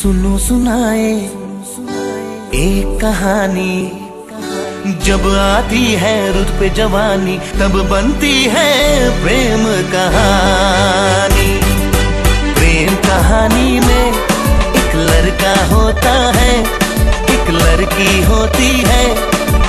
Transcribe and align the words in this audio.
सुनो 0.00 0.38
सुनाए 0.38 1.08
एक 2.54 2.98
कहानी। 3.00 3.72
जब 5.04 5.26
आती 5.38 5.82
है 5.92 6.14
रुत 6.32 6.48
पे 6.60 6.68
जवानी, 6.68 7.38
तब 7.38 7.74
बनती 7.90 8.44
है 8.44 8.72
प्रेम 9.24 9.64
कहानी। 9.92 11.50
प्रेम 12.54 12.94
कहानी 12.96 13.80
में 13.80 14.12
एक 14.74 14.96
लड़का 15.10 15.54
होता 15.74 16.14
है, 16.36 16.54
एक 17.34 17.50
लड़की 17.50 18.22
होती 18.22 18.72
है। 18.86 19.04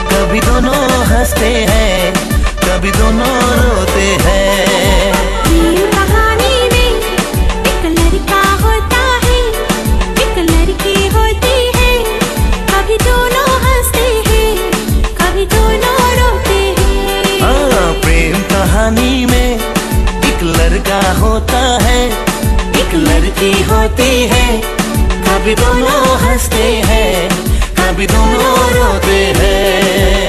कभी 0.05 0.39
दोनों 0.39 1.05
हँसते 1.05 1.53
हैं, 1.69 2.13
कभी 2.63 2.91
दोनों 2.91 3.35
रोते 3.59 4.07
हैं। 4.21 5.10
लड़का 20.71 20.99
होता 21.13 21.59
है, 21.83 21.97
एक 22.81 22.93
लड़की 22.95 23.51
होती 23.63 24.11
है, 24.31 24.45
कभी 25.27 25.55
दोनों 25.55 26.17
हँसते 26.21 26.63
हैं, 26.87 27.29
कभी 27.79 28.07
दोनों 28.07 28.55
रोते 28.71 29.19
हैं। 29.39 30.20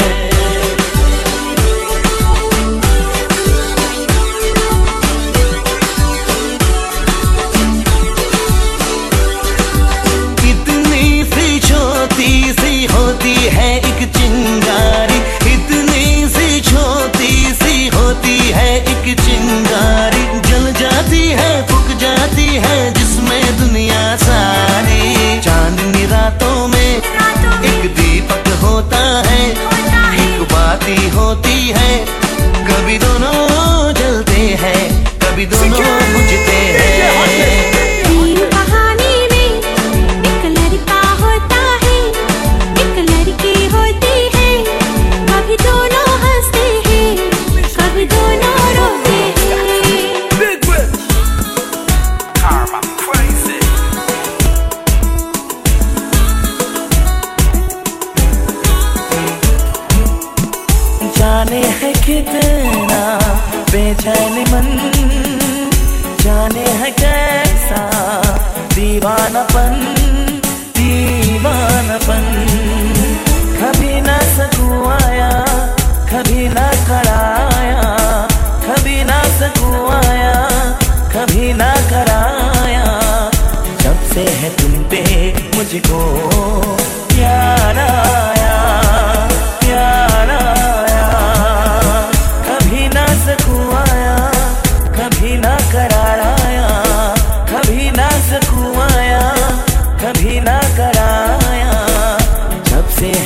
है। 29.16 29.73
बातें 30.43 31.10
होती 31.10 31.74
है। 31.77 32.21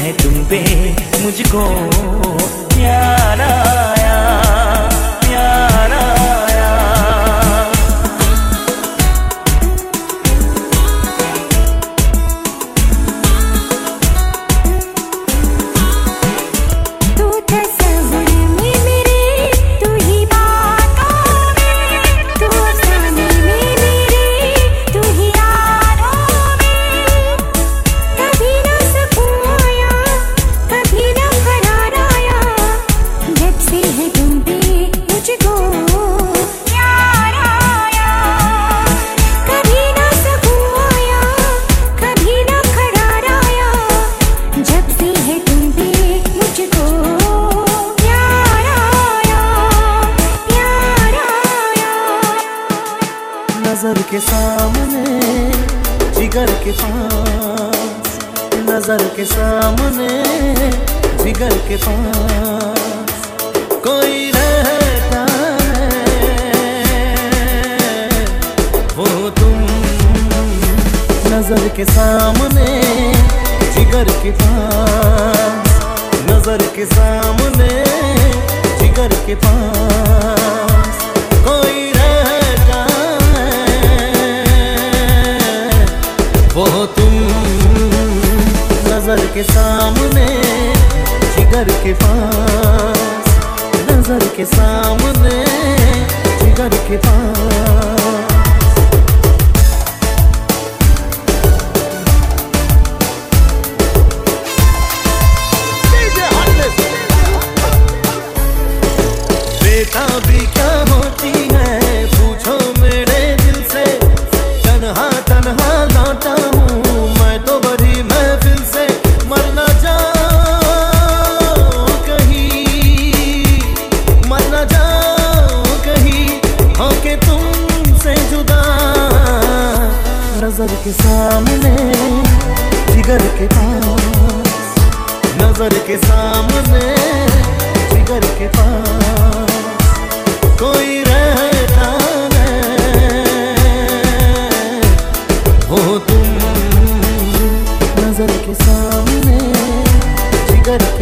है 0.07 0.13
तुम 0.13 0.35
पे 0.51 0.59
मुझको 1.23 1.63
प्यारा 2.75 3.66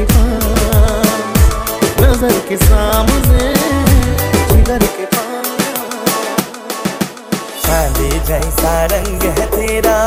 बैठा 0.05 0.25
नज़र 2.01 2.39
के 2.49 2.57
सामने 2.57 3.53
जिगर 4.51 4.85
के 4.97 5.07
चांदी 7.65 8.11
जैसा 8.29 8.75
रंग 8.93 9.23
है 9.39 9.47
तेरा 9.57 9.99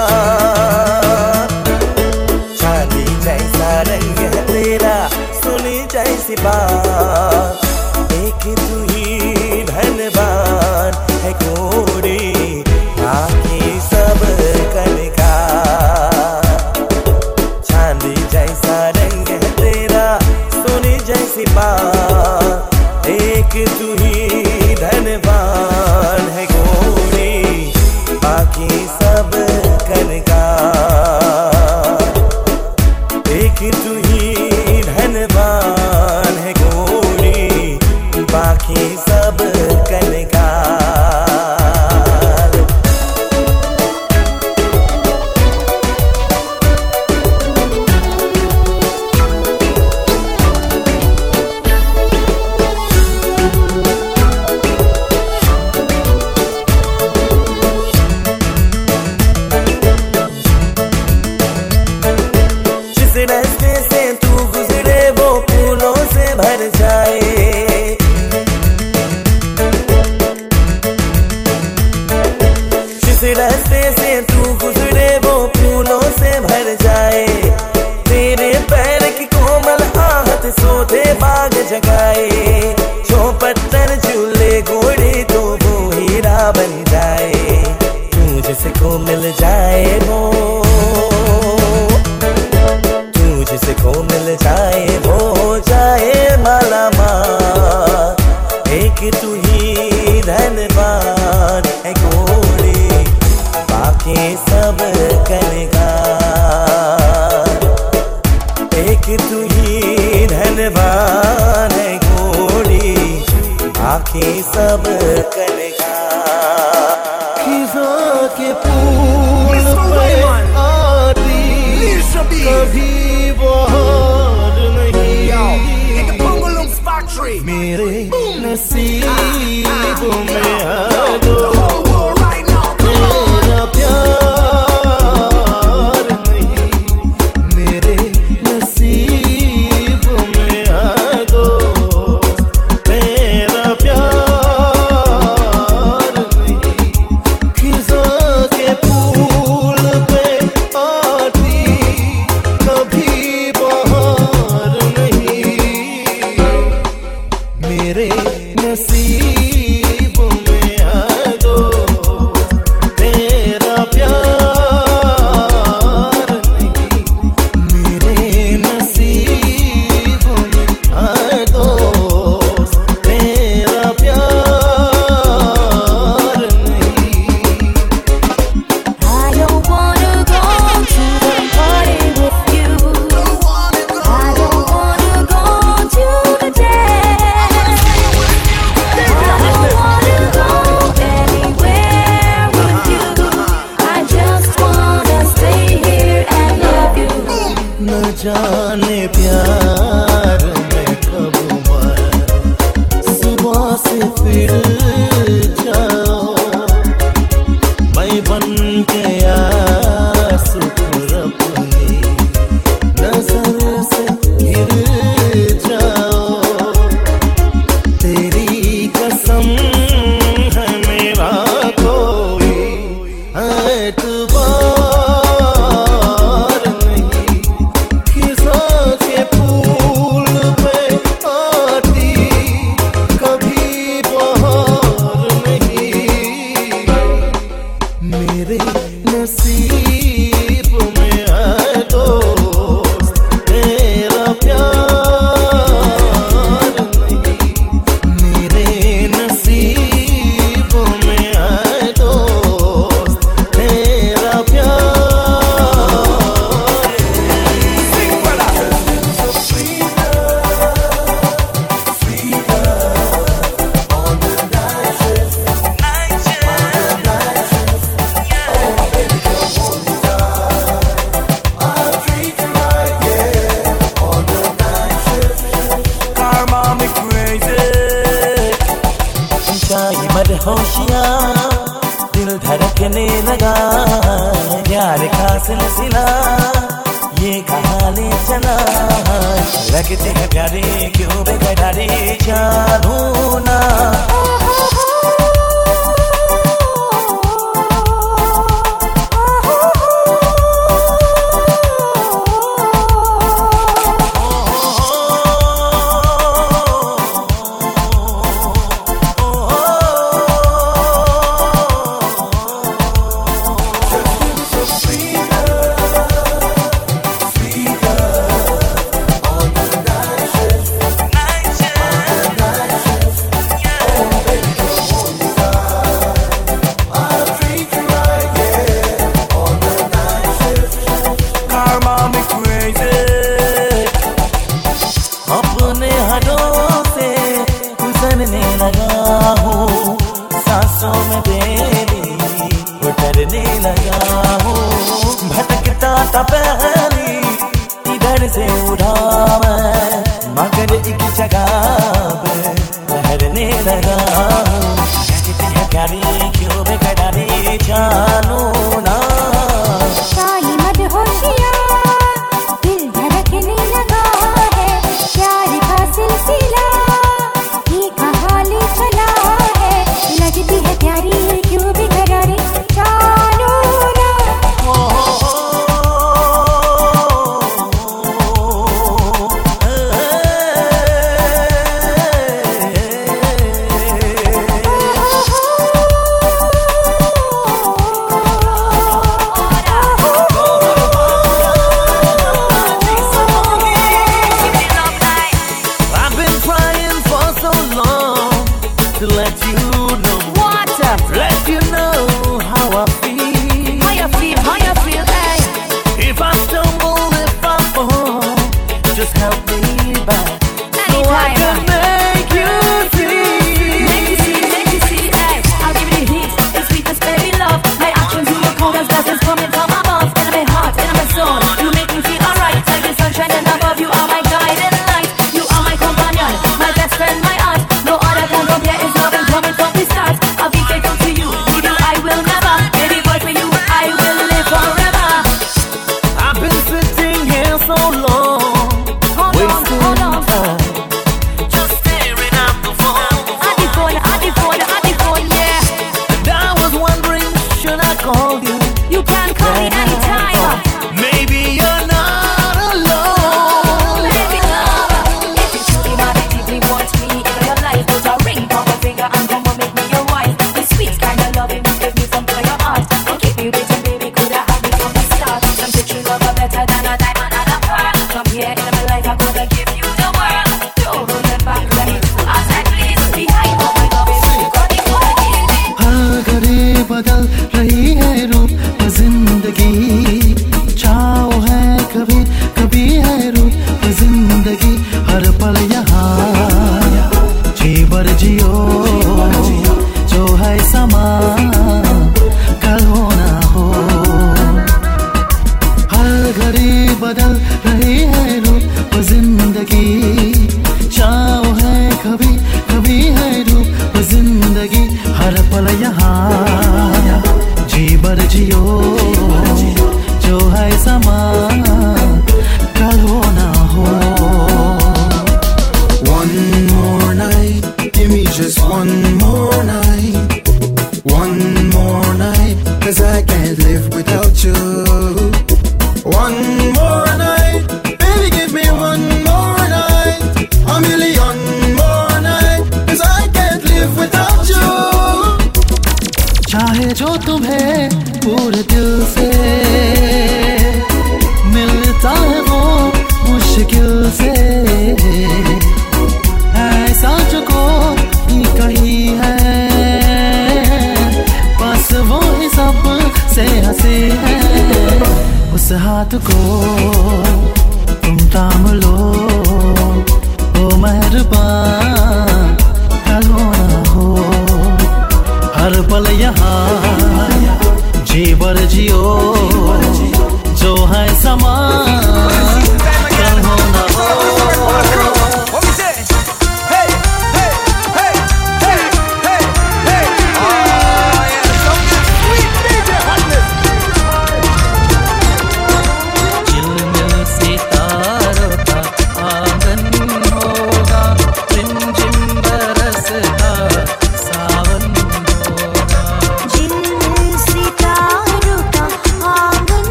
चांदी 2.62 3.06
जैसा 3.26 3.72
रंग 3.90 4.18
है 4.20 4.46
तेरा 4.48 4.98
सुनी 5.42 5.78
जैसी 5.94 6.36
बात। 6.44 7.66
देख 8.12 8.48
तू 8.60 8.87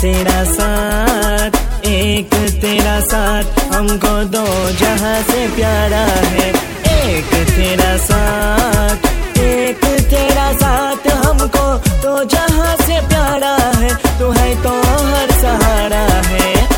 तेरा 0.00 0.44
साथ, 0.44 1.84
एक 1.86 2.34
तेरा 2.34 3.00
साथ, 3.00 3.74
हमको 3.74 4.24
दो 4.24 4.70
जहाँ 4.70 5.22
से 5.22 5.48
प्यारा 5.48 6.04
है। 6.28 6.48
एक 7.08 7.50
तेरा 7.50 7.96
साथ, 7.96 9.06
एक 9.38 9.84
तेरा 9.84 10.52
साथ, 10.52 11.08
हमको 11.26 11.76
दो 11.76 12.24
जहाँ 12.24 12.76
से 12.76 13.00
प्यारा 13.08 13.56
है। 13.56 13.94
तू 13.94 14.30
है 14.30 14.62
तो 14.62 14.70
हर 14.80 15.30
सहारा 15.30 16.06
है। 16.26 16.69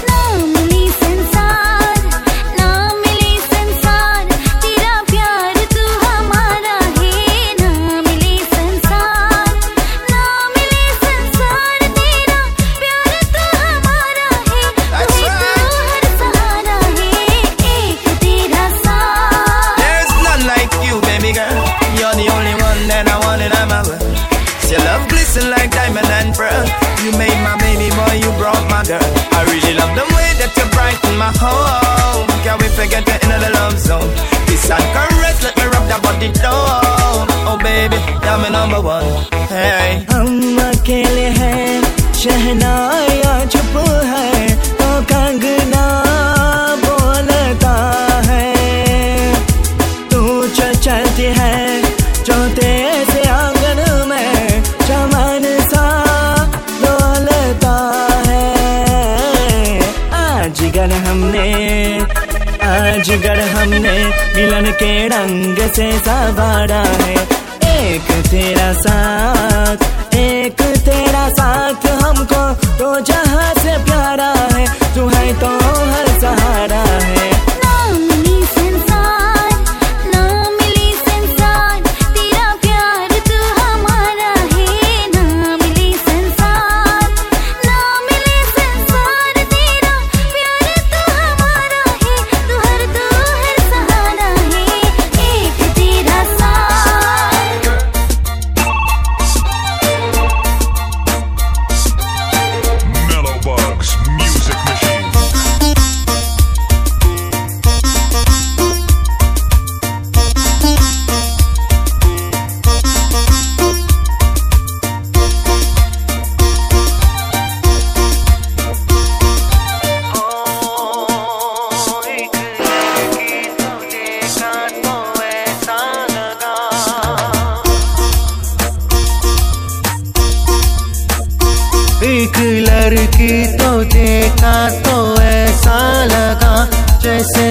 तो 134.87 135.23
ऐसा 135.23 135.79
लगा 136.05 136.55
जैसे 137.03 137.47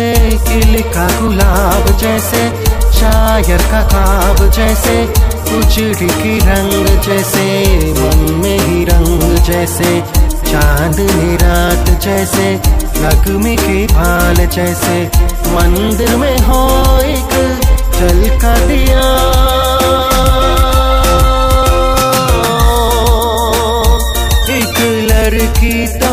किल 0.48 0.82
का 0.82 1.08
गुलाब, 1.20 1.98
जैसे 1.98 2.50
शायर 3.00 3.62
का 3.72 3.82
खाब, 3.88 4.50
जैसे 4.50 5.04
उजड़ी 5.58 6.08
की 6.08 6.38
रंग, 6.40 6.88
जैसे 7.06 7.46
मन 7.94 8.34
में 8.44 8.60
ही 8.60 8.84
रंग, 8.86 9.38
जैसे 9.46 10.02
चांदनी 10.52 11.36
रात, 11.36 11.90
जैसे 12.00 12.54
नगमे 13.04 13.56
के 13.56 13.86
भाल, 13.88 14.46
जैसे 14.48 15.04
मंदिर 15.56 16.16
में 16.16 16.38
हो 16.40 16.64
एक 17.00 17.34
जल 18.00 18.30
का 18.38 18.56
दिया। 18.68 19.61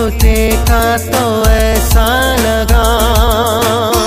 रूठे 0.09 0.37
का 0.68 0.97
तो 0.97 1.51
ऐसा 1.51 2.07
लगा। 2.37 3.97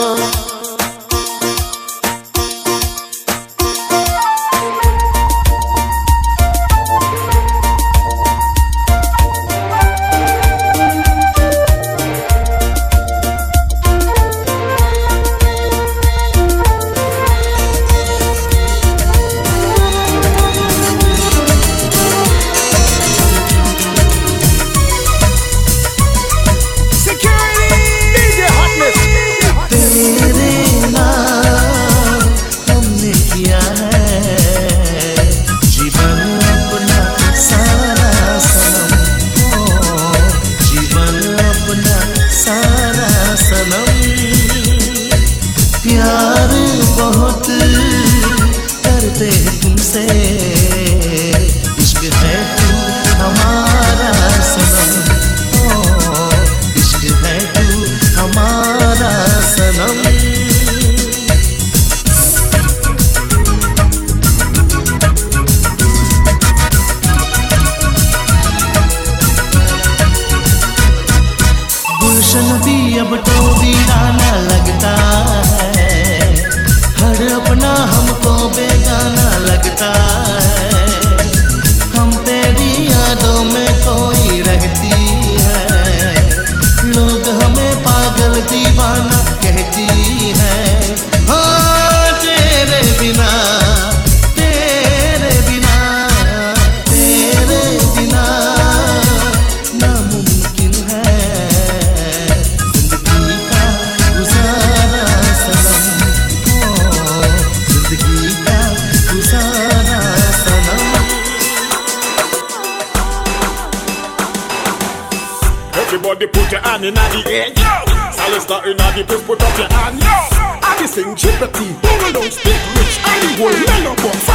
sing 120.92 121.16
Cherokee 121.16 121.72
Don't, 121.82 122.14
don't 122.14 122.34
speak 122.34 122.62
rich 122.76 122.96
Hollywood 123.06 123.56
None 123.68 123.88
of 123.92 124.04
us 124.12 124.28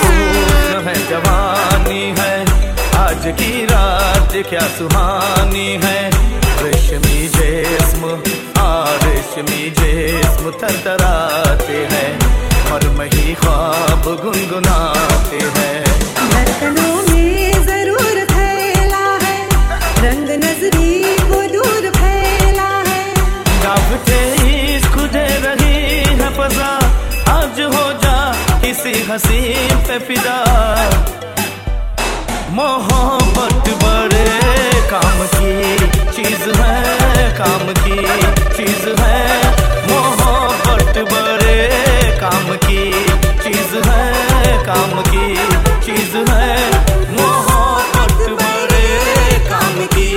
फूल 0.00 0.84
है 0.86 0.94
जवानी 1.10 2.02
है 2.18 2.34
की 3.38 3.64
रात 3.66 4.32
क्या 4.50 4.66
सुहानी 4.76 5.66
है 5.84 5.98
रेशमी 6.62 7.28
जेस्म 7.36 8.12
आ 8.62 8.68
रेशमी 9.04 9.70
जिस्म 9.80 10.52
थरथराते 10.62 11.78
हैं 11.92 12.12
और 12.74 12.88
मही 12.98 13.34
ख्वाब 13.42 14.04
गुनगुनाते 14.22 15.42
हैं 15.58 15.83
हसीन 29.14 29.76
पे 29.78 29.98
फिदा। 29.98 30.38
मोहब्बत 32.50 33.68
बड़े 33.82 34.24
काम 34.90 35.18
की 35.34 35.54
चीज़ 36.16 36.48
है, 36.60 37.38
काम 37.38 37.68
की 37.82 37.98
चीज़ 38.56 38.88
है। 39.00 39.20
मोहब्बत 39.90 40.98
बड़े 41.12 41.58
काम 42.20 42.56
की 42.56 42.92
चीज़ 43.44 43.88
है, 43.88 44.64
काम 44.66 45.00
की 45.02 45.36
चीज़ 45.86 46.16
है। 46.30 46.58
मोहब्बत 47.12 48.42
बड़े 48.42 48.88
काम 49.50 49.86
की 49.86 50.10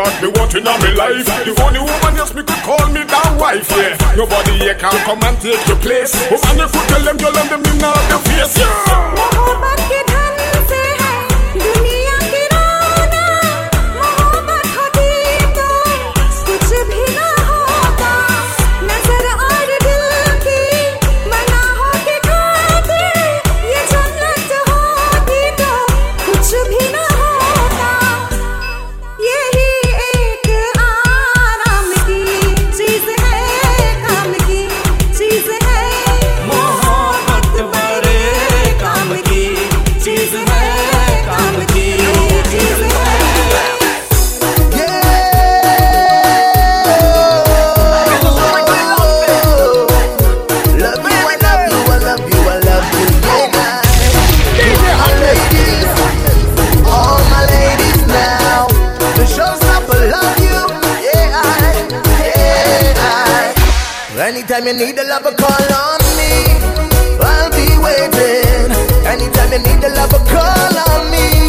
God, 0.00 0.22
me 0.22 0.28
want 0.28 0.54
in 0.54 0.64
my 0.64 0.76
life. 0.96 1.26
The 1.44 1.52
only 1.62 1.78
woman 1.78 2.16
yes 2.16 2.32
me 2.32 2.42
could 2.42 2.62
call 2.64 2.88
me 2.88 3.04
that 3.04 3.36
wife, 3.38 3.68
yeah. 3.76 4.16
Nobody 4.16 4.52
here 4.56 4.74
can 4.74 4.96
come 5.04 5.20
and 5.22 5.36
take 5.42 5.60
your 5.68 5.76
place. 5.76 6.16
Oh, 6.32 6.40
and 6.48 6.60
if 6.60 6.72
you 6.72 6.82
tell 6.88 7.04
them, 7.04 7.18
you'll 7.20 7.36
them 7.36 7.60
in 7.60 7.84
out 7.84 8.00
the 8.08 8.18
face, 8.24 8.56
yeah. 8.56 9.10
Anytime 64.60 64.78
you 64.78 64.86
need 64.86 64.98
a 64.98 65.04
lover, 65.04 65.32
call 65.36 65.72
on 65.72 66.00
me. 66.18 66.44
I'll 67.18 67.50
be 67.50 67.78
waiting. 67.78 68.70
Anytime 69.06 69.52
you 69.52 69.58
need 69.60 69.82
a 69.82 69.88
lover, 69.94 70.18
call 70.28 70.78
on 70.90 71.10
me. 71.10 71.39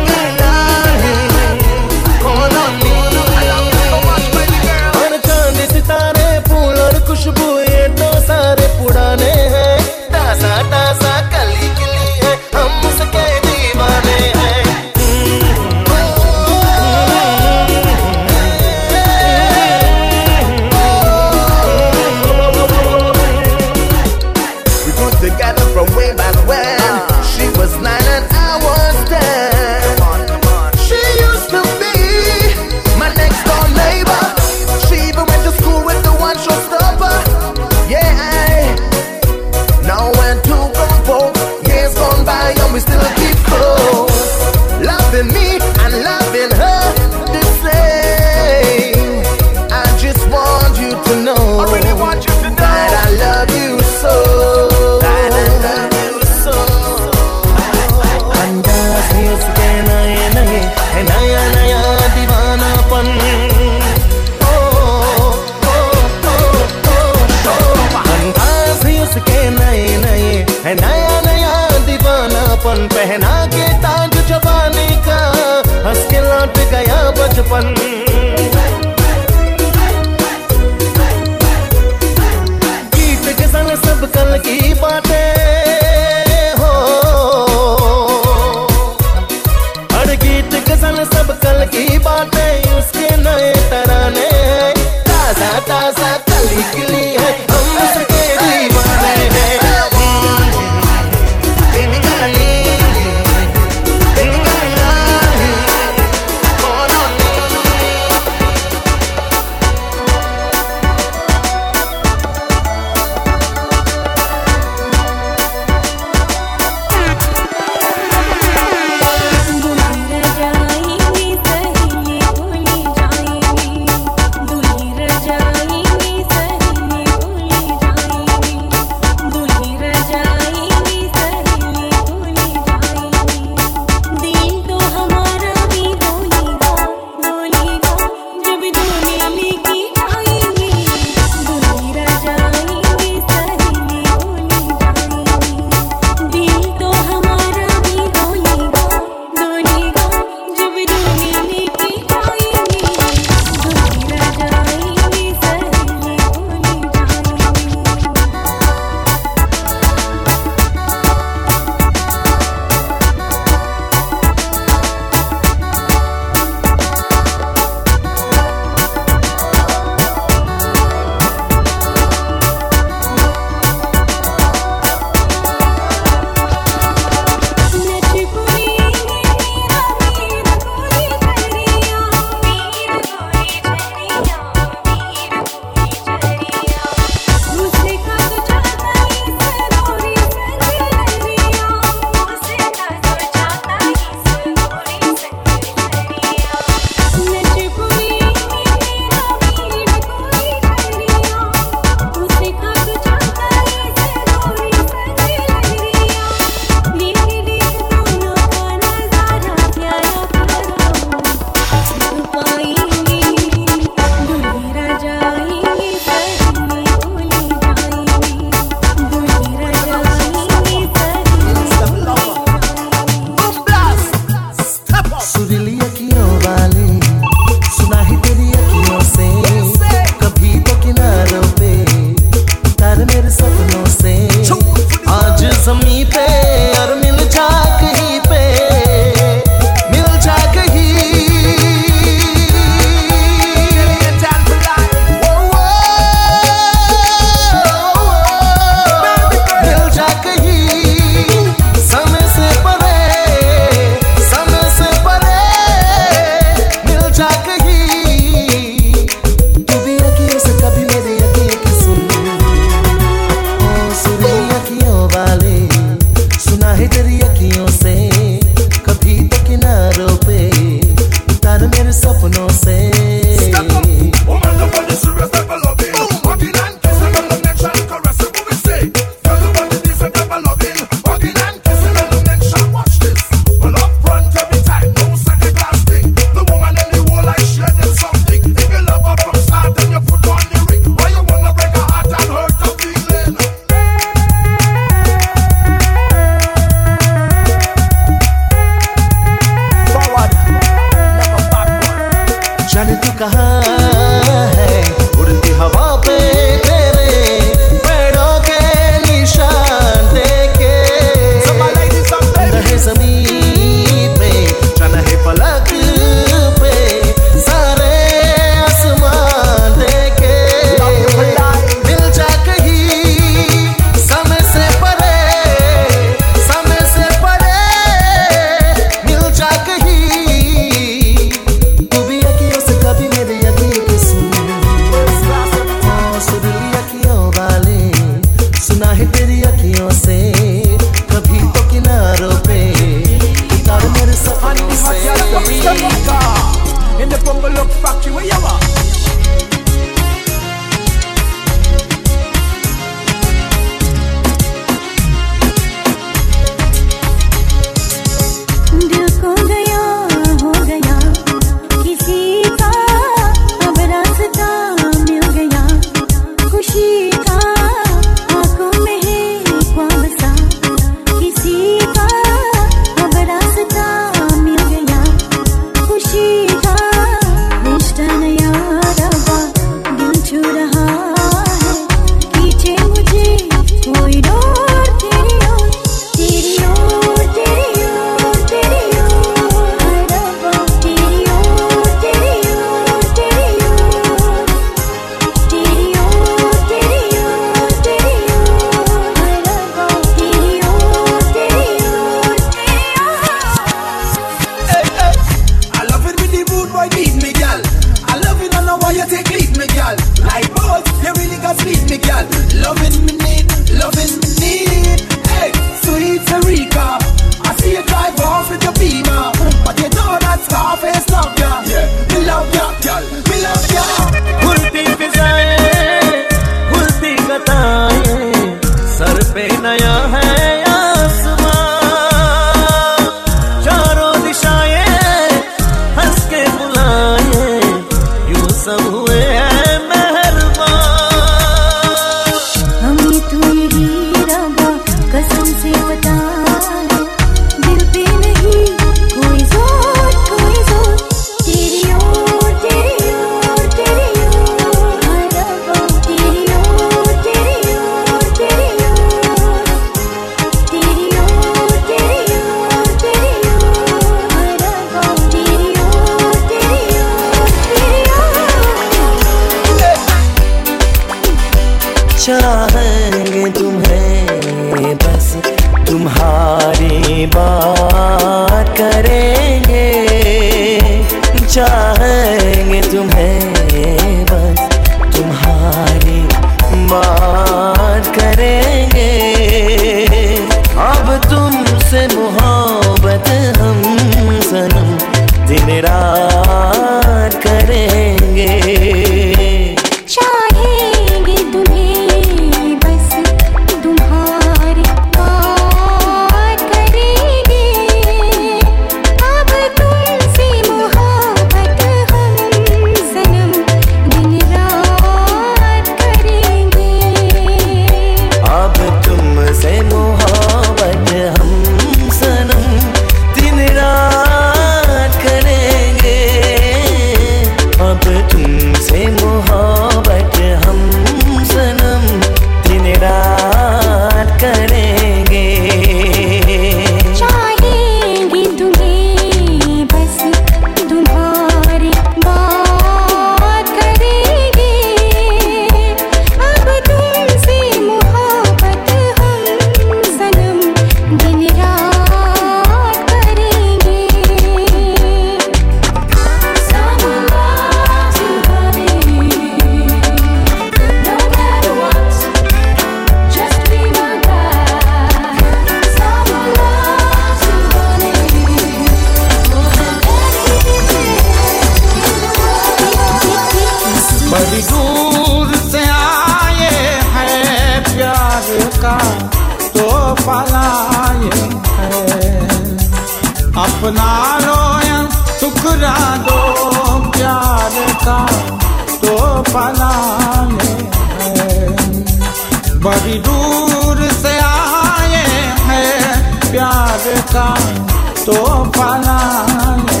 पलाए 598.76 600.00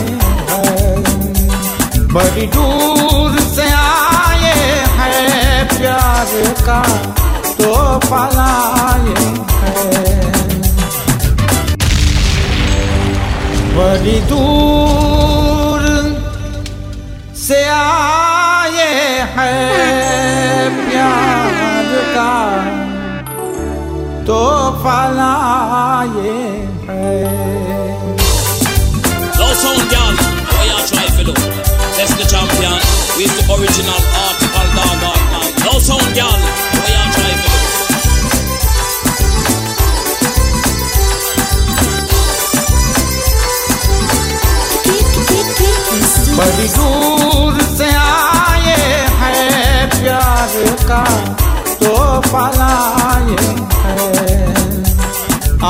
हैं। 0.50 0.96
बड़ी 2.14 2.46
दूर 2.46 3.38
से 3.40 3.66
आए 3.72 4.52
हैं 4.98 5.68
प्यार 5.68 6.32
का 6.60 6.82
तो 7.60 7.72
पलाए 8.06 9.14
हैं। 9.62 10.32
बड़ी 13.76 14.20
दूर 14.20 15.82
से 17.38 17.62
आए 17.64 18.88
हैं 19.36 20.90
प्यार 20.90 21.90
का 22.14 22.32
तो 24.26 24.40
पलाए 24.84 26.65
the 32.16 32.24
champion. 32.24 32.72
With 33.16 33.32
the 33.36 33.44
original 33.52 34.00
article 34.24 34.68
dog 34.76 35.02
on 35.10 35.20
man. 35.32 35.50
No 35.64 35.78
sound, 35.78 36.08
girl. 36.16 36.32
What 36.32 36.88
you 36.88 37.04
try 37.12 37.32
for 37.42 37.50
do? 37.50 38.66
बड़ी 46.36 46.68
दूर 46.76 47.60
से 47.76 47.86
आए 47.96 48.74
हैं 49.20 49.88
प्यार 49.90 50.54
का 50.88 51.02
तो 51.82 51.94
पलाए 52.28 53.36
हैं 53.84 54.56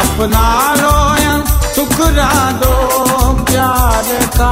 अपना 0.00 0.46
लो 0.80 0.96
या 1.22 1.36
दो 2.62 2.74
प्यार 3.50 4.10
का 4.38 4.50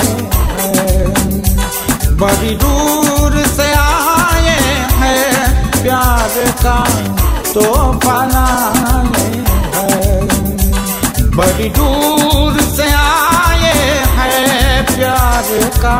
हैं। 0.00 1.14
बड़ी 2.16 2.56
दूर 2.56 3.46
से 3.46 3.72
आए 3.72 4.58
हैं, 4.92 5.70
प्यार 5.82 6.52
का 6.62 6.84
तो 7.54 7.92
हैं। 9.74 10.28
बड़ी 11.36 11.68
दूर 11.68 12.60
से 12.60 12.90
आए 12.92 13.72
हैं, 14.06 14.86
प्यार 14.86 15.70
का 15.82 15.98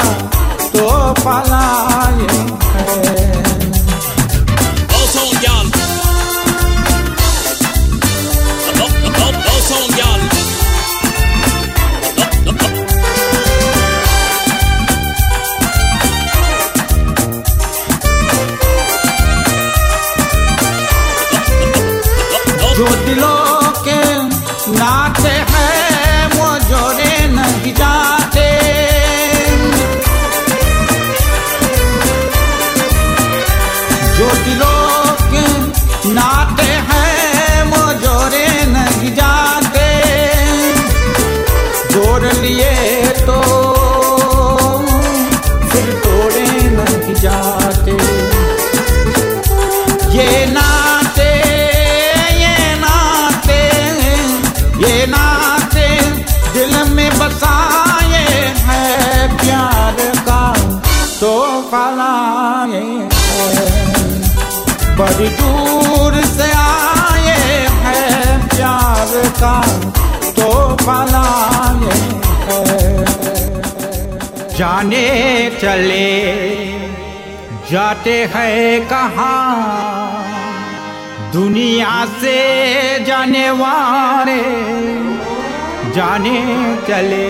तो 0.68 1.12
पलाए 1.12 2.26
हैं। 2.74 3.55
दिलों 34.46 36.14
नाते 36.14 36.66
हैं 36.88 37.62
वो 37.70 37.82
जोड़े 38.02 38.46
नहीं 38.66 39.10
जाते। 39.14 39.86
जोड़ 41.92 42.22
लिए 42.22 42.74
तो 43.26 43.40
तोड़े 46.04 46.46
नहीं 46.76 47.14
जाते। 47.14 47.96
ये 50.16 50.30
नाते 50.52 51.28
ये 52.42 52.74
नाते 52.84 53.58
ये 54.84 54.94
नाते 55.06 55.88
दिल 56.54 56.74
में 56.94 57.10
बसाए 57.18 58.24
हैं 58.68 59.36
प्यार 59.36 60.00
का 60.28 60.42
तो 61.20 61.34
फलाए 61.72 62.84
बड़ी 64.98 65.28
दूर 65.38 66.14
से 66.26 66.50
आए 66.58 67.32
हैं 67.84 68.48
प्यार 68.48 69.10
का 69.40 69.56
तो 70.38 70.50
फलाए 70.82 71.96
हैं। 72.46 73.04
जाने 74.56 75.06
चले, 75.60 76.08
जाते 77.70 78.16
हैं 78.34 78.64
कहाँ? 78.88 79.32
दुनिया 81.32 81.94
से 82.20 82.38
जाने 83.04 83.50
वाले, 83.60 84.42
जाने 85.96 86.38
चले, 86.88 87.28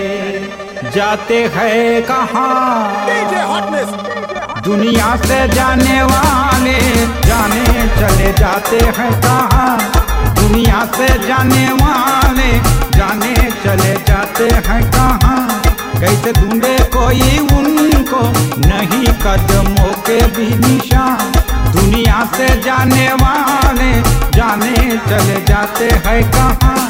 जाते 0.91 1.39
हैं 1.55 2.03
कहाँ? 2.03 2.57
दुनिया 4.67 5.17
से 5.25 5.39
जाने 5.55 6.03
वाले, 6.03 6.79
जाने 7.27 7.65
चले 7.99 8.33
जाते 8.41 8.79
हैं 8.99 9.13
कहाँ? 9.21 9.77
दुनिया 10.35 10.81
से 10.97 11.09
जाने 11.27 11.67
वाले, 11.83 12.51
जाने 12.97 13.35
चले 13.65 13.95
जाते 14.09 14.49
हैं 14.69 14.83
कहाँ? 14.91 15.63
कैसे 16.01 16.33
ढूंढे 16.33 16.77
कोई 16.97 17.39
उनको, 17.59 18.23
नहीं 18.67 19.07
कदमों 19.25 19.93
के 20.09 20.19
भी 20.37 20.49
निशान? 20.67 21.33
दुनिया 21.77 22.25
से 22.37 22.49
जाने 22.63 23.09
वाले, 23.23 23.93
जाने 24.37 24.77
चले 25.09 25.41
जाते 25.45 25.91
हैं 26.07 26.23
कहाँ? 26.33 26.86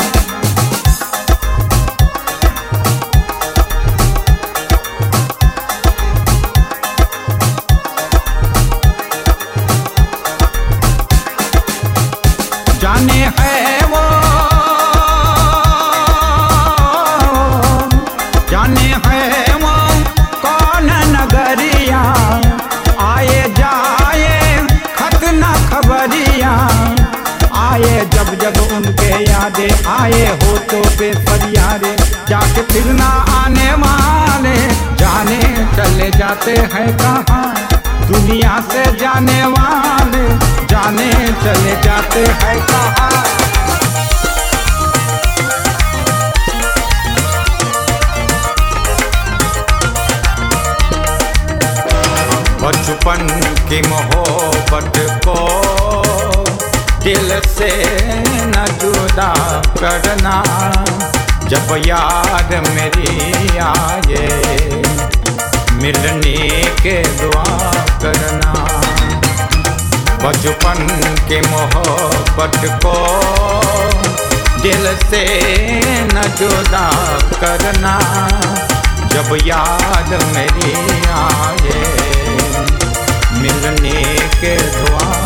आए 30.06 30.26
हो 30.40 30.56
तो 30.70 30.80
बेफरियारे 30.98 31.94
जाके 32.28 32.62
फिर 32.72 32.84
ना 32.98 33.08
आने 33.36 33.70
वाले। 33.82 34.54
जाने 35.00 35.38
चले 35.76 36.10
जाते 36.18 36.52
हैं 36.74 36.86
कहाँ? 36.98 37.54
दुनिया 38.10 38.54
से 38.70 38.84
जाने 39.00 39.40
वाले। 39.54 40.24
जाने 40.72 41.10
चले 41.42 41.74
जाते 41.82 42.24
हैं 42.42 42.56
कहाँ? 42.70 43.14
बचपन 52.62 53.28
की 53.68 53.82
मोहब्बत 53.88 54.92
को 55.26 56.25
दिल 57.06 57.28
से 57.48 57.68
न 58.50 58.64
जुदा 58.80 59.32
करना, 59.80 60.32
जब 61.50 61.68
याद 61.86 62.54
मेरी 62.68 63.58
आए, 63.64 64.22
मिलने 65.82 66.64
के 66.80 66.96
दुआ 67.20 67.44
करना। 68.02 68.52
बचपन 70.24 70.82
के 71.28 71.40
मोहब्बत 71.40 72.58
को 72.84 72.96
दिल 74.62 74.86
से 75.10 75.24
न 76.12 76.26
जुदा 76.40 76.88
करना, 77.44 77.94
जब 79.14 79.36
याद 79.46 80.12
मेरी 80.34 80.74
आए, 81.20 81.86
मिलने 83.38 84.02
के 84.40 84.56
दुआ 84.72 85.25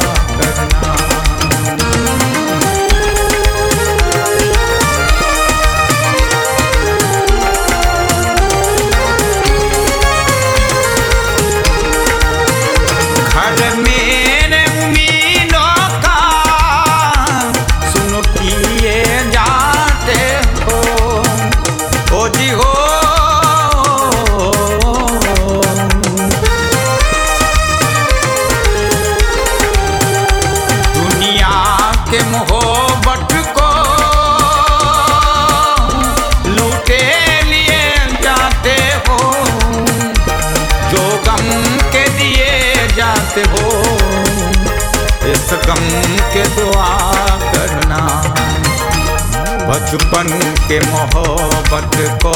बचपन 49.91 50.29
के 50.69 50.79
मोहब्बत 50.81 51.97
को 52.23 52.33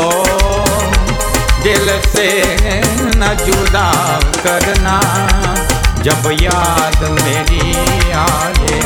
दिल 1.63 1.87
से 2.07 2.29
न 3.19 3.29
जुदा 3.45 3.91
करना। 4.47 4.95
जब 6.03 6.27
याद 6.43 6.99
मेरी 7.21 8.11
आए 8.23 8.81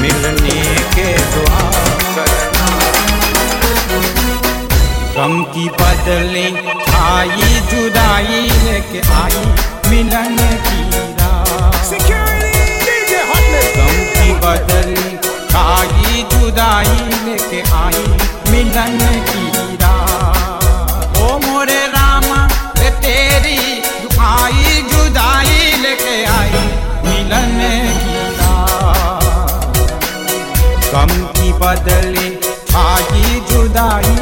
मिलने 0.00 0.62
के 0.94 1.08
दुआ 1.34 1.60
करना। 2.16 2.70
गम 5.16 5.42
की 5.52 5.68
बदले 5.80 6.46
आई 7.04 7.60
जुदाई 7.70 8.40
लेके 8.64 9.06
आई 9.20 9.44
मिलन 9.90 10.36
की 10.68 10.82
रात 11.20 11.92
गम 13.76 14.04
की 14.16 14.32
बदले 14.44 15.29
आई 15.58 16.24
जुदाई 16.32 16.96
लेके 17.24 17.60
आई 17.76 18.04
मिलन 18.50 18.98
की 19.28 19.44
रात। 19.82 21.18
ओ 21.18 21.38
मोरे 21.44 21.80
रामा, 21.94 22.40
रे 22.78 22.90
तेरी 23.04 23.58
दुखाई, 24.02 24.82
जुदाई 24.92 25.58
लेके 25.82 26.16
आई 26.36 26.62
मिलन 27.06 27.58
की 28.04 28.20
रात। 28.38 29.78
गम 30.92 31.12
की 31.36 31.52
बदले 31.62 32.28
आई 32.84 33.40
जुदाई 33.50 34.16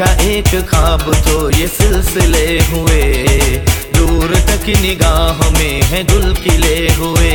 देखा 0.00 0.12
एक 0.24 0.48
ख्वाब 0.68 1.02
तो 1.24 1.38
ये 1.50 1.66
सिलसिले 1.68 2.46
हुए। 2.68 3.02
दूर 3.96 4.34
तक 4.48 4.64
निगाह 4.80 5.50
में 5.50 5.82
है 5.90 6.02
दुल 6.04 6.32
किले 6.34 6.78
हुए। 6.92 7.32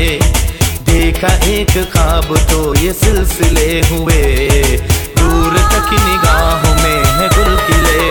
देखा 0.89 1.33
एक 1.45 1.73
ख्वाब 1.93 2.35
तो 2.49 2.73
ये 2.75 2.93
सिलसिले 2.93 3.69
हुए। 3.89 4.23
दूर 5.19 5.57
तक 5.73 5.93
निगाह 5.93 6.65
में 6.81 7.03
है 7.17 7.29
दुल 7.35 7.55
खिले 7.67 8.09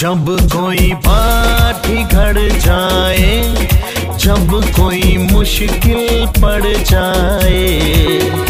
जब 0.00 0.24
कोई 0.52 0.92
बात 1.06 1.86
घड़ 1.86 2.38
जाए 2.38 3.66
जब 4.24 4.50
कोई 4.76 5.16
मुश्किल 5.32 6.26
पड़ 6.42 6.72
जाए 6.90 8.49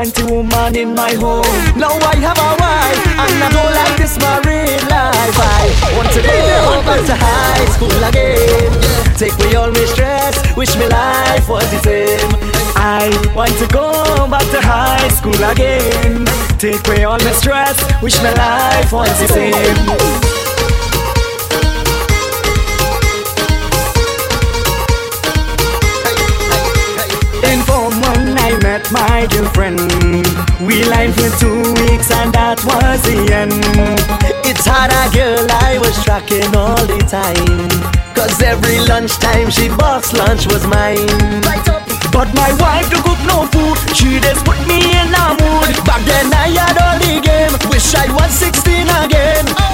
Twenty 0.00 0.22
women 0.32 0.76
in 0.76 0.94
my 0.94 1.12
home. 1.12 1.44
Now 1.76 1.92
I 1.92 2.16
have 2.24 2.38
a 2.38 2.56
wife, 2.56 3.04
and 3.20 3.44
I 3.44 3.50
don't 3.52 3.74
like 3.74 3.98
this 3.98 4.16
married 4.16 4.80
life. 4.88 5.36
I 5.36 5.92
want 5.94 6.08
to 6.16 6.22
go 6.22 6.80
back 6.88 7.04
to 7.04 7.14
high 7.14 7.66
school 7.66 8.04
again. 8.08 8.72
Take 9.18 9.34
away 9.34 9.56
all 9.56 9.70
my 9.70 9.84
stress, 9.84 10.56
wish 10.56 10.74
my 10.76 10.86
life 10.86 11.46
was 11.50 11.70
the 11.70 11.80
same. 11.84 12.30
I 12.76 13.12
want 13.36 13.52
to 13.58 13.66
go 13.66 13.92
back 14.30 14.48
to 14.52 14.60
high 14.62 15.08
school 15.08 15.36
again. 15.44 16.24
Take 16.56 16.80
away 16.88 17.04
all 17.04 17.18
my 17.18 17.32
stress, 17.32 17.76
wish 18.00 18.16
my 18.22 18.32
life 18.32 18.90
was 18.94 19.12
the 19.20 19.28
same. 19.28 20.39
I 28.50 28.58
met 28.58 28.90
my 28.90 29.28
girlfriend. 29.30 29.78
We 30.66 30.82
lied 30.82 31.14
for 31.14 31.30
two 31.38 31.62
weeks 31.86 32.10
and 32.10 32.34
that 32.34 32.58
was 32.66 32.98
the 33.06 33.22
end. 33.30 33.54
It's 34.42 34.66
hard, 34.66 34.90
a 34.90 35.06
girl 35.14 35.46
I 35.62 35.78
was 35.78 35.94
tracking 36.02 36.50
all 36.58 36.82
the 36.82 36.98
time. 37.06 37.70
Cause 38.10 38.42
every 38.42 38.82
lunchtime 38.90 39.50
she 39.54 39.68
boxed 39.68 40.14
lunch 40.18 40.50
was 40.50 40.66
mine. 40.66 41.06
But 42.10 42.34
my 42.34 42.50
wife 42.58 42.90
don't 42.90 43.06
cook 43.06 43.22
no 43.22 43.46
food, 43.54 43.78
she 43.94 44.18
just 44.18 44.42
put 44.42 44.58
me 44.66 44.82
in 44.82 45.14
a 45.14 45.26
mood. 45.38 45.70
Back 45.86 46.02
then 46.02 46.26
I 46.34 46.50
had 46.50 46.74
all 46.74 46.98
the 46.98 47.22
game, 47.22 47.54
wish 47.70 47.94
I 47.94 48.10
was 48.10 48.34
16 48.34 48.66
again. 49.06 49.46
Oh. 49.62 49.69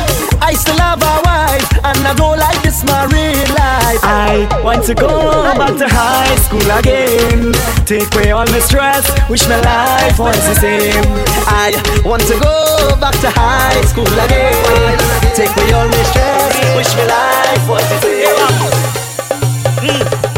I 0.46 0.52
still 0.52 0.78
have 0.78 1.02
a 1.02 1.14
wife, 1.26 1.72
and 1.82 2.06
I 2.06 2.14
don't 2.14 2.38
like 2.38 2.62
this 2.62 2.84
real 2.84 3.48
life. 3.58 3.98
I 4.04 4.46
want 4.62 4.84
to 4.84 4.94
go 4.94 5.42
back 5.58 5.76
to 5.76 5.88
high 5.88 6.36
school 6.36 6.70
again. 6.70 7.52
Take 7.84 8.14
away 8.14 8.30
all 8.30 8.46
the 8.46 8.60
stress, 8.60 9.10
wish 9.28 9.48
my 9.48 9.58
life 9.58 10.20
was 10.20 10.38
the 10.46 10.54
same. 10.54 11.02
I 11.50 11.74
want 12.04 12.22
to 12.30 12.38
go 12.38 12.94
back 13.00 13.18
to 13.22 13.30
high 13.30 13.82
school 13.90 14.06
again. 14.06 14.98
Take 15.34 15.50
away 15.56 15.72
all 15.72 15.88
the 15.88 16.04
stress, 16.14 16.54
wish 16.78 16.94
my 16.94 17.06
life 17.10 17.68
was 17.68 17.82
the 17.90 17.98
same. 18.06 18.86
Mm. 19.82 20.35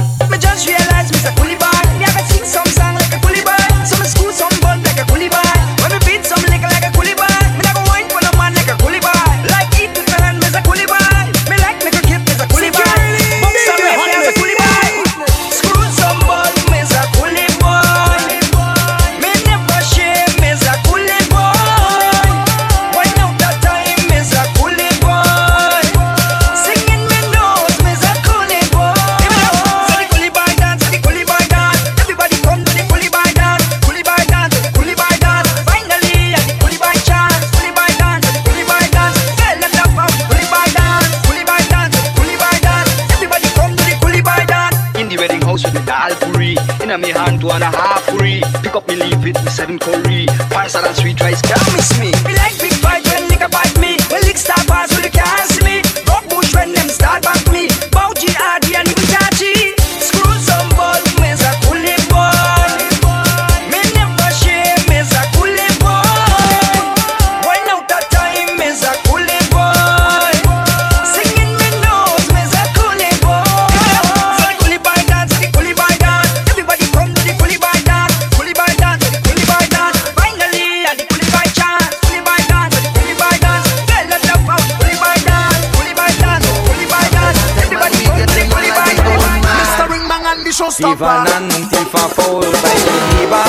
showstopper. 90.59 90.91
Even 90.91 91.53
and 91.55 91.71
thief 91.71 91.95
are 91.95 92.11
foul 92.11 92.43
by 92.43 92.75
the 92.87 92.95
neighbor, 93.15 93.47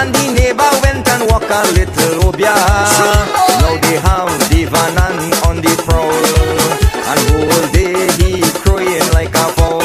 and 0.00 0.08
the 0.14 0.24
neighbor 0.32 0.70
went 0.82 1.06
and 1.06 1.22
walk 1.28 1.44
a 1.44 1.60
little 1.76 2.32
obia. 2.32 2.56
Now 3.60 3.76
they 3.84 3.98
have 4.00 4.32
the 4.48 4.60
and 4.64 5.34
on 5.44 5.56
the 5.60 5.72
prowl, 5.84 6.24
and 7.10 7.20
all 7.36 7.62
day 7.76 7.92
he 8.16 8.40
crying 8.64 9.08
like 9.12 9.34
a 9.34 9.46
fowl. 9.56 9.80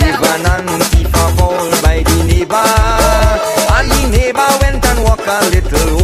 Divan 0.00 0.46
and 0.54 0.82
thief 0.88 1.14
are 1.14 1.30
foul 1.36 1.70
by 1.82 2.02
the 2.02 2.18
neighbor, 2.24 2.64
and 3.76 3.90
the 3.92 4.02
neighbor 4.08 4.48
went 4.62 4.84
and 4.86 5.04
walk 5.04 5.26
a 5.26 5.38
little. 5.50 6.03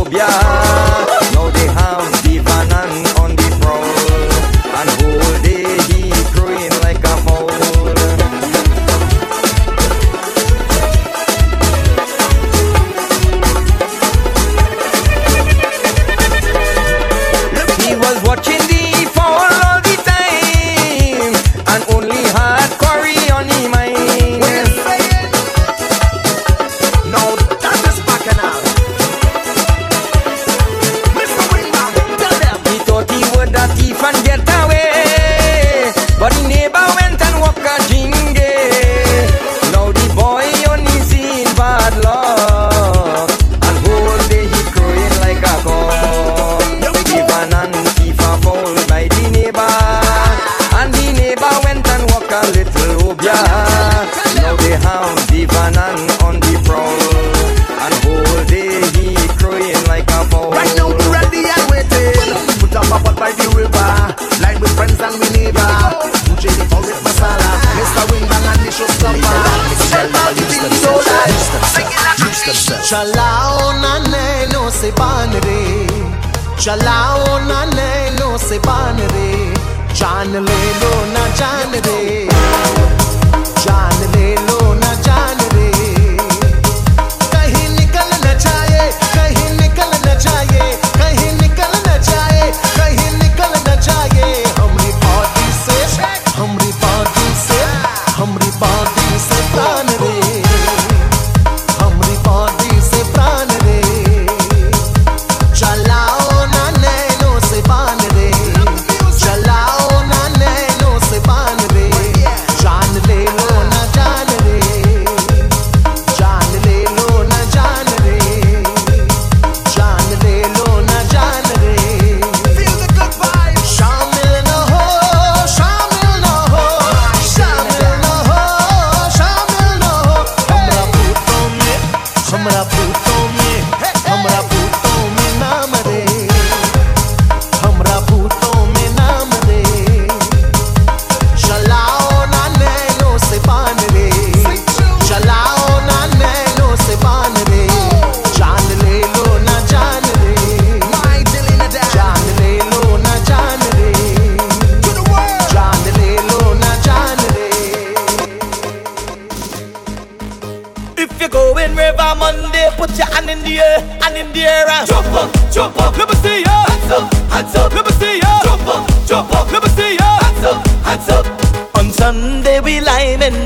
mucha 72.91 73.20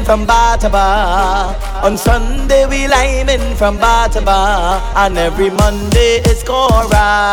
from 0.04 0.26
bar 0.26 0.58
to 0.58 0.68
bar. 0.68 1.56
On 1.82 1.96
Sunday 1.96 2.66
we 2.66 2.86
lime 2.88 3.28
in 3.28 3.56
from 3.56 3.78
bar 3.78 4.08
to 4.10 4.20
bar, 4.20 4.82
and 4.96 5.16
every 5.16 5.50
Monday 5.50 6.20
is 6.28 6.42
Cora. 6.42 7.32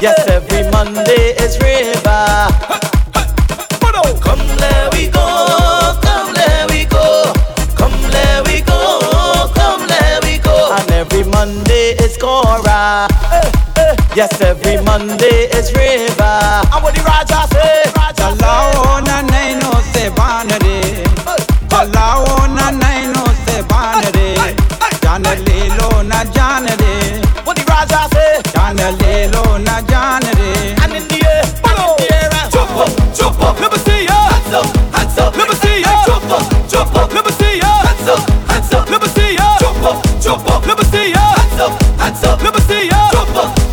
Yes, 0.00 0.26
every 0.28 0.70
Monday 0.70 1.34
is 1.40 1.58
River. 1.60 2.48
Come 4.20 4.46
there 4.58 4.90
we 4.92 5.08
go, 5.08 5.98
come 6.02 6.34
there 6.34 6.66
we 6.68 6.84
go, 6.84 7.32
come 7.74 8.02
there 8.10 8.42
we 8.44 8.60
go, 8.60 9.50
come 9.54 9.86
there 9.86 10.20
we 10.22 10.38
go. 10.38 10.76
And 10.78 10.90
every 10.92 11.24
Monday 11.24 11.94
is 12.04 12.16
Cora. 12.16 13.08
Yes, 14.14 14.40
every 14.40 14.76
Monday 14.84 15.48
is 15.58 15.72
River. 15.72 16.38
And 16.72 16.82
what 16.82 16.94
the 16.94 17.02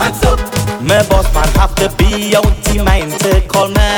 Hands 0.00 0.22
up. 0.24 0.38
My 0.88 1.02
boss 1.08 1.26
man 1.34 1.48
have 1.60 1.74
to 1.76 1.88
be 1.98 2.34
out 2.36 2.46
his 2.66 2.82
mind 2.82 3.12
to 3.20 3.40
call 3.48 3.68
me. 3.68 3.90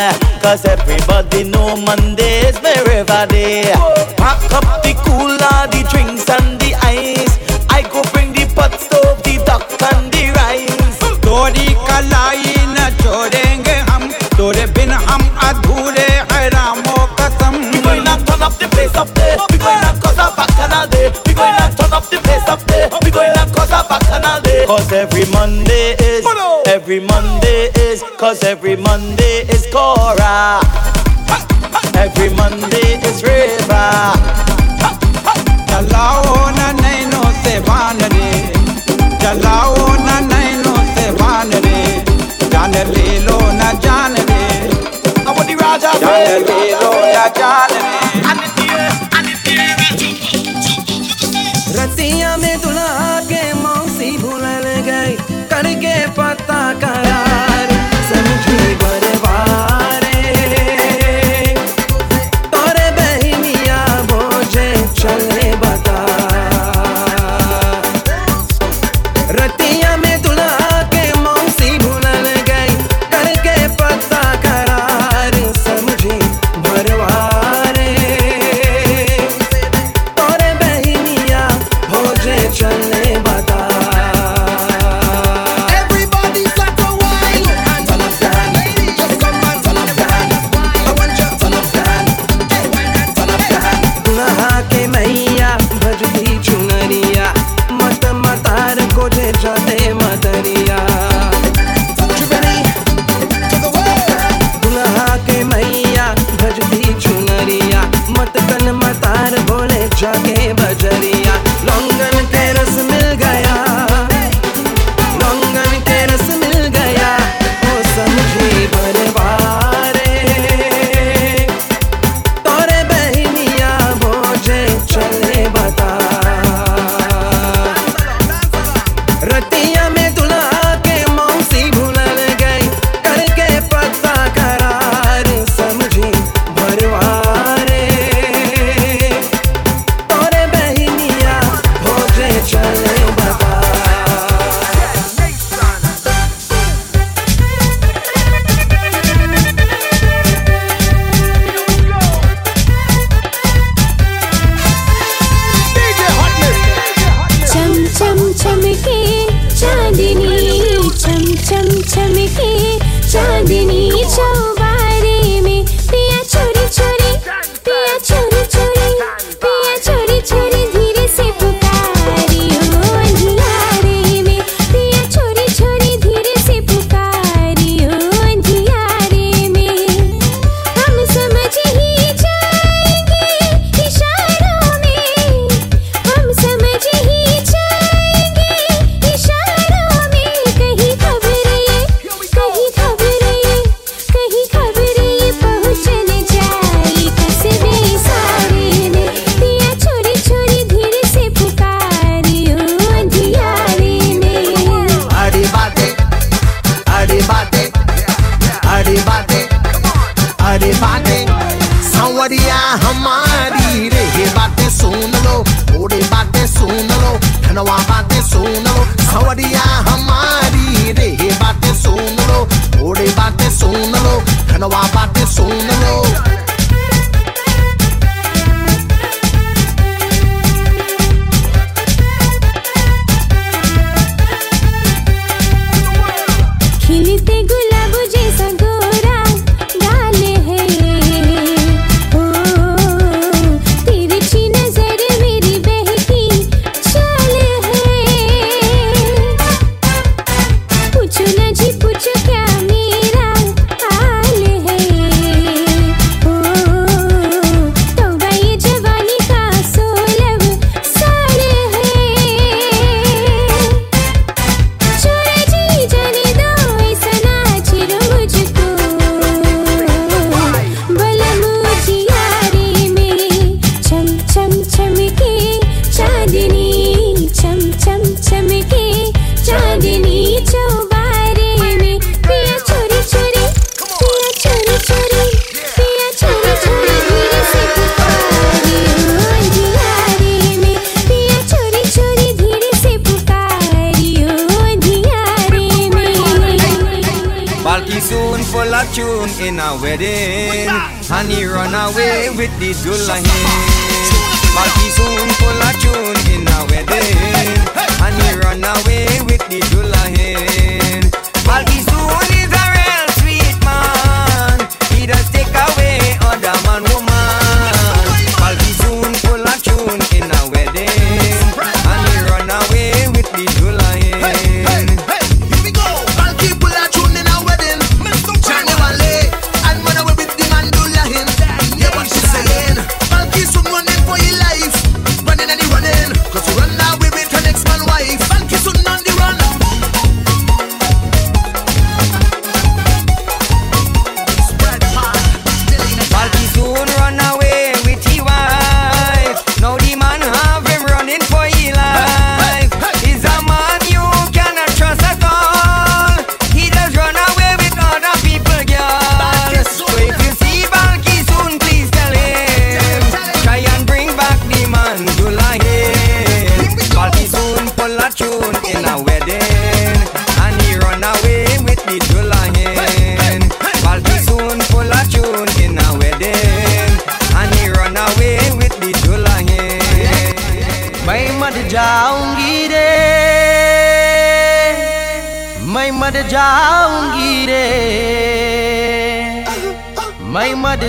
Cause 0.42 0.64
everybody 0.64 1.44
know 1.44 1.76
Mondays 1.76 2.56
is 2.56 2.62
my 2.62 2.76
river 2.88 3.26
day 3.28 3.91
Cause 24.67 24.93
every 24.93 25.25
Monday 25.33 25.95
is 26.01 26.25
Every 26.67 27.01
Monday 27.01 27.71
is 27.76 28.03
Cause 28.18 28.43
every 28.45 28.76
Monday 28.76 29.43
is 29.49 29.67
Cora. 29.72 30.61
Every 31.95 32.30
Monday 32.34 32.99
is 33.09 33.22
River. 33.22 33.91
Jalaona 35.71 36.72
naino 36.83 37.22
se 37.43 37.61
vanare 37.67 38.53
Jalaona 39.21 40.21
naino 40.30 40.75
se 40.95 41.11
vanare 41.18 42.05
Janale 42.51 43.25
lo 43.26 43.39
na 43.59 43.72
Jane. 43.80 44.25
Nobody 45.25 45.55
raja, 45.57 45.91
Janale 46.01 46.71
lo 46.80 46.91
na 47.13 47.29
Jane. 47.34 47.91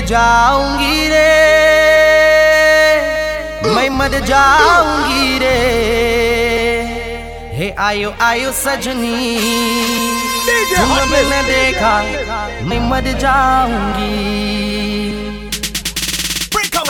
जाऊँगी 0.05 1.07
रे। 1.07 1.31
मैं 3.75 3.89
मर 3.89 4.19
जाऊँगी 4.25 5.37
रे। 5.39 5.57
हे 7.57 7.69
आयो 7.79 8.13
आयो 8.21 8.51
सजनी। 8.51 9.15
मैंने 11.11 11.41
देखा 11.43 11.95
मैं 12.63 12.79
मर 12.89 13.11
जाऊँगी। 13.19 14.11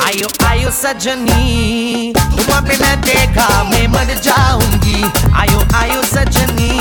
आयो 0.06 0.28
आयो 0.46 0.70
सजनी। 0.72 2.14
तुम 2.18 2.60
देखा 3.02 3.48
मैं 3.64 3.88
मर 3.88 4.14
जाऊँगी। 4.24 5.04
आयो 5.36 5.60
आयो 5.76 6.02
सजनी। 6.04 6.72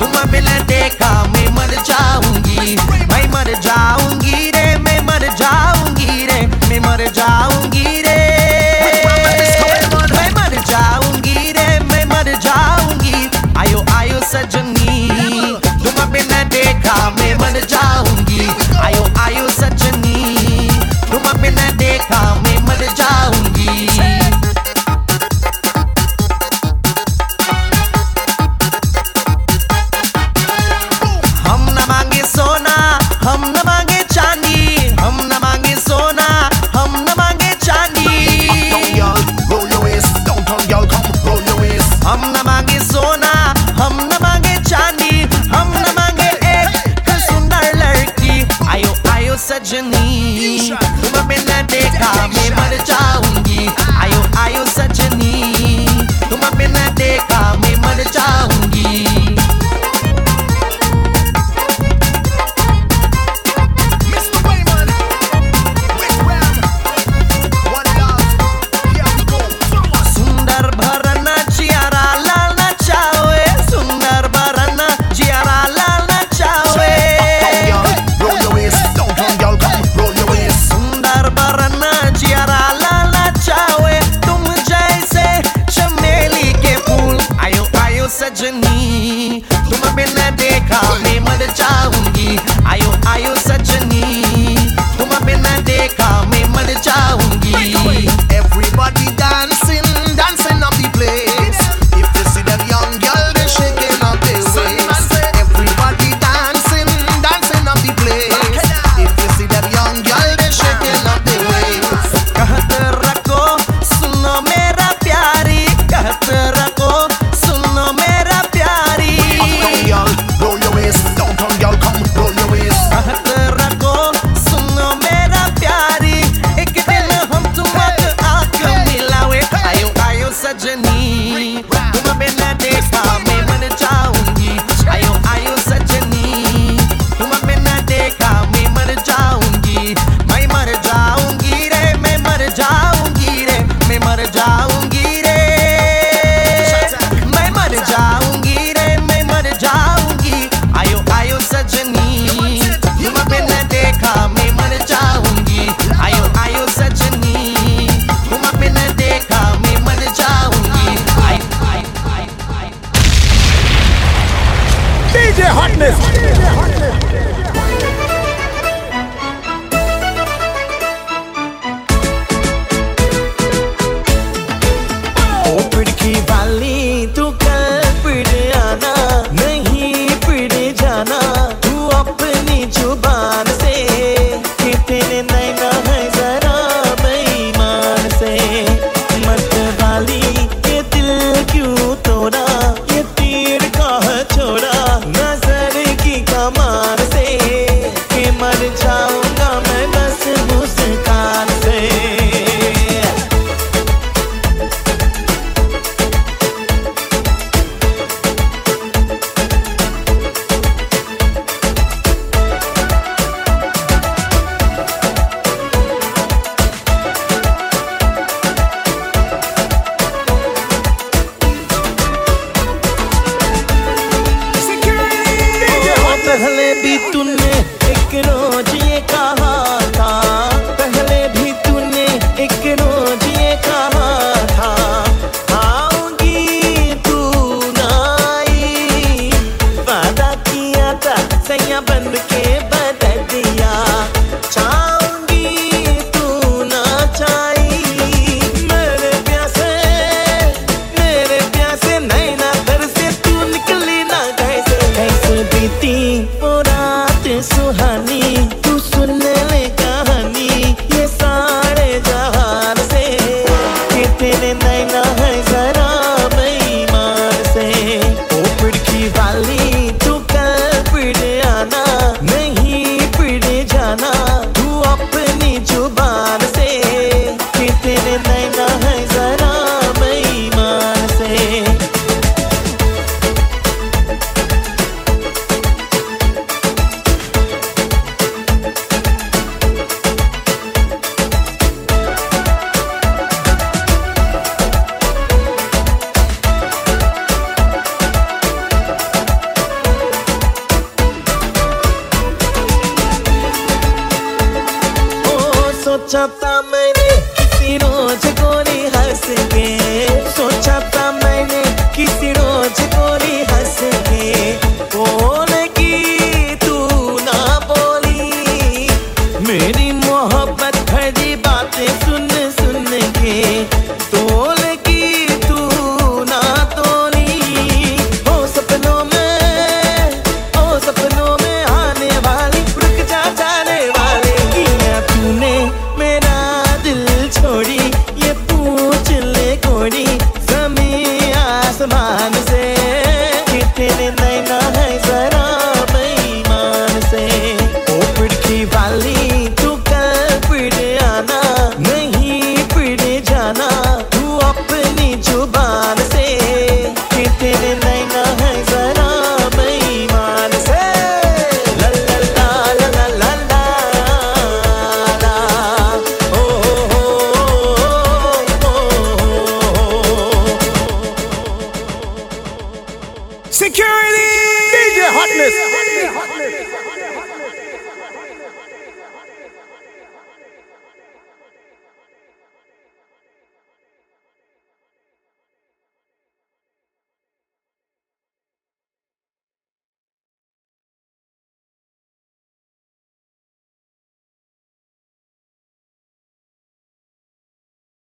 तुम 0.00 0.12
देखा 0.66 1.10
मैं 1.24 1.48
मर 1.48 1.74
जाऊँगी। 1.82 2.76
मैं 3.10 3.26
मर 3.28 3.54
जाऊँगी 3.60 4.50
मर 5.18 5.26
जाऊँगी 5.34 6.26
रे, 6.26 6.40
मैं 6.68 6.78
मर 6.80 7.00
जाऊँगी 7.14 8.02
रे। 8.02 8.18
मैं 10.14 10.30
मर 10.34 10.54
जाऊँगी 10.68 11.52
रे, 11.52 11.66
मैं 11.90 12.04
मर 12.12 12.30
जाऊँगी। 12.44 13.30
आयो 13.58 13.84
आयो 13.94 14.20
सजन 14.30 14.67